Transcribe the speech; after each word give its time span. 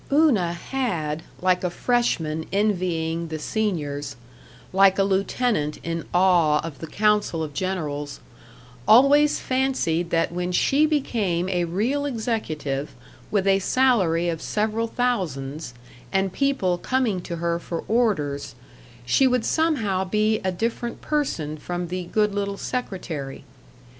§2 0.09 0.17
Una 0.29 0.51
had, 0.53 1.21
like 1.43 1.63
a 1.63 1.69
Freshman 1.69 2.47
envying 2.51 3.27
the 3.27 3.37
Seniors, 3.37 4.15
like 4.73 4.97
a 4.97 5.03
lieutenant 5.03 5.77
in 5.83 6.05
awe 6.11 6.59
of 6.65 6.79
the 6.79 6.87
council 6.87 7.43
of 7.43 7.53
generals, 7.53 8.19
always 8.87 9.39
fancied 9.39 10.09
that 10.09 10.31
when 10.31 10.51
she 10.51 10.87
became 10.87 11.47
a 11.49 11.65
real 11.65 12.05
executive 12.07 12.95
with 13.29 13.45
a 13.45 13.59
salary 13.59 14.27
of 14.27 14.41
several 14.41 14.87
thousands, 14.87 15.75
and 16.11 16.33
people 16.33 16.79
coming 16.79 17.21
to 17.21 17.35
her 17.35 17.59
for 17.59 17.83
orders, 17.87 18.55
she 19.05 19.27
would 19.27 19.45
somehow 19.45 20.03
be 20.03 20.39
a 20.39 20.51
different 20.51 21.01
person 21.01 21.57
from 21.57 21.89
the 21.89 22.05
good 22.05 22.33
little 22.33 22.57
secretary. 22.57 23.43